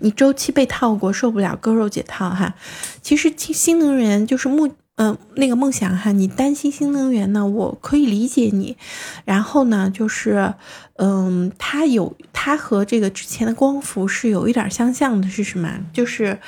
[0.00, 2.54] 你周期被套过，受不了割肉解套哈。
[3.00, 4.70] 其实新能源就是目。
[4.96, 8.76] 嗯，那个梦想哈，你担心新能源呢，我可以理解你。
[9.24, 10.52] 然后呢，就是，
[10.96, 15.86] 嗯，它有它和这个之前的光伏是有一点相像的，是什么？
[15.94, 16.38] 就是，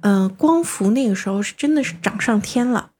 [0.00, 2.92] 嗯，光伏那个时候是真的是涨上天了。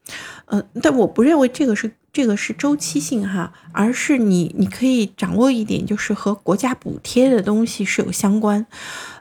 [0.50, 8.66] 嗯，但我不认为这个是这个是周期性哈，而是你你可以掌握一点，就是和国家补贴的东西是有相关。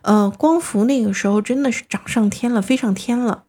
[0.02, 3.44] 呃，光伏那个时候真的是涨上天了，飞上天了。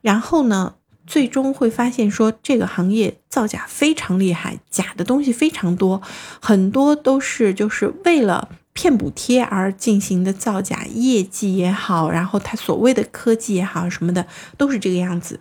[0.00, 0.74] 然后呢？
[1.06, 6.00] 最终会发现，说这个行业造假非常厉害，假的东西非常多，
[6.40, 14.26] 很多都是就是为了骗补贴而进行的造假，业绩也好，然后它所谓的科技也好什么的，
[14.58, 15.40] 都是这个样子。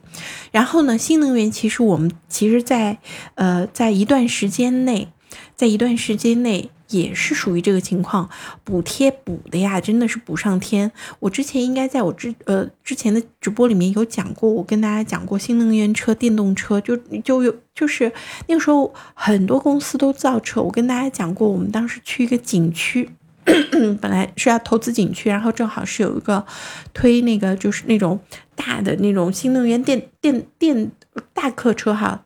[0.52, 3.00] 然后呢，新能源其实我们其实在
[3.36, 5.10] 呃在一段时间内，
[5.56, 6.70] 在一段时间内。
[6.90, 8.30] 也是属于这个情况，
[8.64, 10.92] 补贴补的呀，真的是补上天。
[11.20, 18.12] 我之前应该在我之呃之前的直播里面有讲过，我跟大家讲过新能源车、电动车，就就有就是
[18.48, 20.62] 那个时候很多公司都造车。
[20.62, 23.10] 我跟大家讲过，我们当时去一个景区，
[24.02, 26.46] 本来是要投资景区，然后正好是有一个
[26.94, 28.20] 推那个就是那种
[28.56, 30.92] 大的那种新能源电电电
[31.34, 32.26] 大客车哈，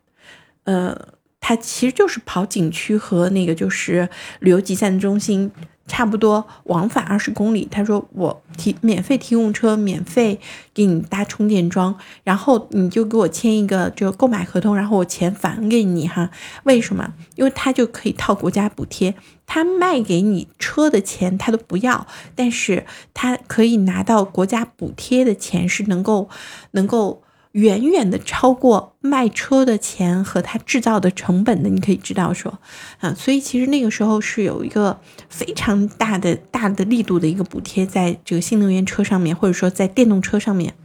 [0.63, 1.09] 呃。
[1.39, 4.09] 它其实就是跑景区和那个就是
[4.39, 5.49] 旅游集散中心
[5.87, 7.67] 差不多往返二十公里。
[7.71, 10.39] 他说我提免费提供车，免费
[10.73, 16.29] 给你搭充电桩，然后你就给我签一个就购买合同，然后我钱返给你哈。
[16.63, 17.13] 为什么？
[17.35, 19.15] 因为他就可以套国家补贴，
[19.45, 26.29] 他卖给你车的钱他都不要，但是他可以拿到国家补贴的钱是能够
[26.71, 27.23] 能够。
[27.53, 32.59] 远远的超过卖车的钱和它制造的成本的，你可以知道说，
[32.99, 40.75] 啊，所以其实那个时候是有一个非常大的大的力度的一个补贴在这个新能源车上面，或者说在电动车上面。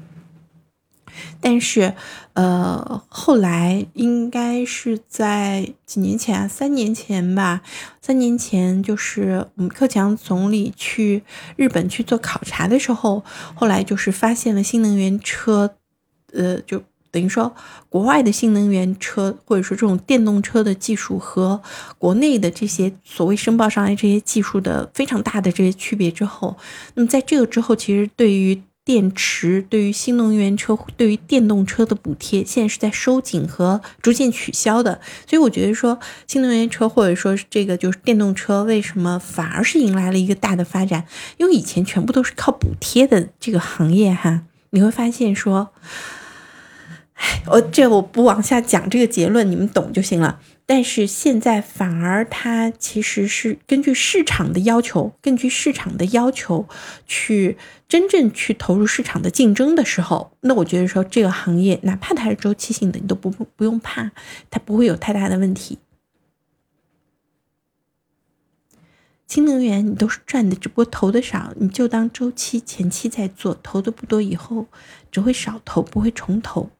[1.40, 1.94] 但是，
[2.34, 7.60] 呃，后来应该是在几年前啊，三年前吧，
[8.00, 11.22] 三年前就是我们克强总理去
[11.56, 13.24] 日本去做考察的时候，
[13.54, 15.74] 后来就是发现了新能源车。
[16.32, 17.54] 呃，就等于说，
[17.90, 21.60] 国外的新能源车或者说这种电动车的技术和
[21.98, 26.56] 国内的这些所谓申报上来这些技术的非常大的这些区别之后，
[26.94, 34.98] 那么在这个之后，其实对于电池、对于新能源车、对于电动车的补贴，现在是在收紧和逐渐取消的。
[35.28, 41.04] 所以我觉得说，新能源车或者说这个就是电动车，为什么反而是迎来了一个大的发展？
[41.36, 45.68] 因为以前全部都是靠补贴的这个行业哈，你会发现说。
[47.46, 50.40] 我这我不往下讲这个结论，你们懂就行了。
[50.66, 56.66] 但是现在反而它其实是根据市场的要求，根据市场的要求
[57.06, 57.56] 去
[57.88, 64.12] 真正去投入市场的竞争的时候，那我觉得说这个行业哪怕它是周期性的，你都不不用怕，
[64.50, 65.78] 它不会有太大的问题。
[69.26, 74.66] 新能源你都是赚的，只不过投的少，你就当周期前期在做，投的不多，以后
[75.10, 76.70] 只会少投，不会重投。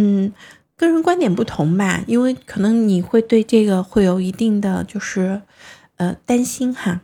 [0.00, 0.32] 嗯，
[0.76, 5.42] 个人观点不同吧，因为可能你会对这个会有一定的就是
[5.96, 7.00] 呃担心哈。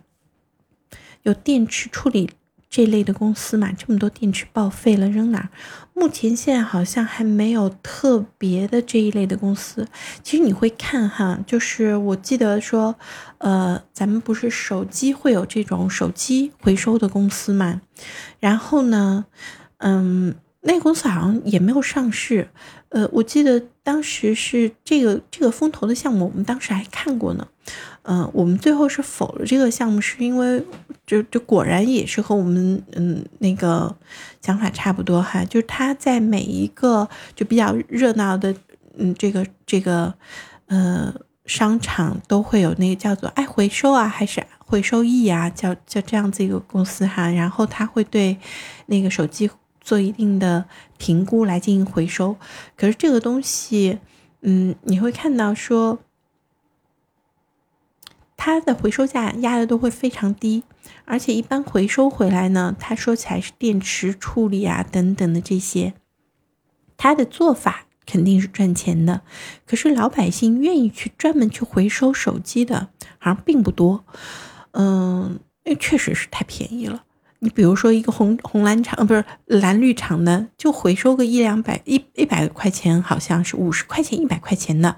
[1.25, 2.31] 有电池处理
[2.71, 5.49] 这类的公司嘛，这么多电池报废了扔哪儿？
[5.93, 9.89] 目前现在好像还没有特别的这一类的公司。
[10.23, 12.95] 其实你会看哈，就是我记得说，
[13.39, 17.81] 呃，咱们不是手机会有这种手机回收的公司嘛？
[18.39, 19.25] 然后呢，
[19.79, 20.37] 嗯。
[20.67, 22.49] 那个公司好像也没有上市，
[22.89, 27.47] 呃，我记得当时是这个这个风投的项目，我们当时还看过呢，
[28.03, 30.65] 嗯，我们最后是否了这个项目，是因为
[31.07, 33.95] 就就果然也是和我们嗯那个
[34.41, 38.55] 想法差不多哈，就是他在每一个就比较热闹的
[38.97, 40.15] 嗯这个这个
[40.69, 41.15] 呃
[41.45, 48.39] 商场都会有那个叫做爱回收啊还是回收易啊，叫叫这样子一个公司哈，然后他会对
[48.87, 49.51] 那个手机。
[49.85, 50.65] 做一定的
[50.97, 52.37] 评估来进行回收，
[52.77, 53.99] 可是这个东西，
[54.41, 56.01] 嗯，你会看到说，
[58.37, 60.65] 它的回收价压的都会非常低，
[61.05, 65.93] 而且一般回收回来呢，它说起来是电池处理啊等等的这些，
[66.97, 69.21] 它的做法肯定是赚钱的，
[69.67, 72.89] 可是老百姓愿意去专门去回收手机的，
[73.19, 74.05] 好像并不多，
[74.73, 77.05] 嗯，因为确实是太便宜了。
[77.45, 84.97] 你比如说一个红红蓝厂，呃，不是蓝绿厂的，就回收个一两百一一百块钱，好像是五十块钱一百块钱的，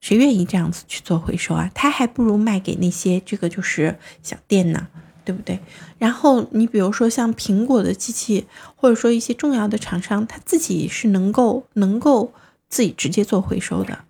[0.00, 1.68] 谁愿意这样子去做回收啊？
[1.74, 4.86] 他还不如卖给那些这个就是小店呢，
[5.24, 5.58] 对不对？
[5.98, 8.46] 然后你比如说像苹果的机器，
[8.76, 12.32] 或者说一些重要的厂商，他自己是能够能够
[12.68, 14.03] 自己直接做回收的。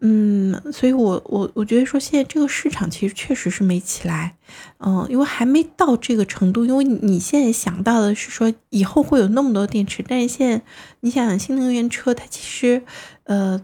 [0.00, 4.36] 嗯，所以我我我觉得说现在这个市场其实确实是没起来，
[4.78, 6.64] 嗯，因为还没到这个程度。
[6.64, 10.62] 因为你现在想到的是说以后会有那么多电池，但是现在
[11.00, 12.84] 你想新能源车，它其实
[13.24, 13.60] 呃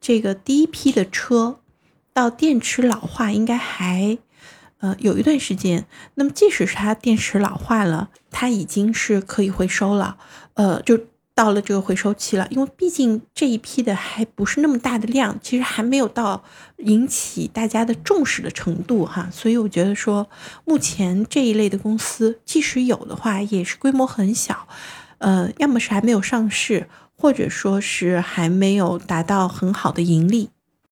[0.00, 1.60] 这个第一批的车
[2.12, 4.18] 到电池老化应该还
[4.80, 5.86] 呃有一段时间。
[6.16, 10.18] 那么即使是它电池老化了，它已经是可以回收了，
[10.54, 10.98] 呃就。
[11.38, 16.42] 到了这个回收期了，因为毕竟这一批的还不是那么大的量，其实还没有到
[16.78, 20.28] 引起大家的重视的程度哈，所以我觉得说，
[20.64, 24.66] 目前这一类的公司，即使有的话，也是规模很小，
[25.18, 30.50] 呃，要么是还没有上市，或者说是还没有达到很好的盈利。